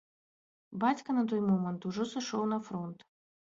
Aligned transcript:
Бацька 0.83 1.09
на 1.17 1.23
той 1.33 1.41
момант 1.51 1.81
ужо 1.91 2.03
сышоў 2.17 2.43
на 2.57 2.61
фронт. 2.71 3.09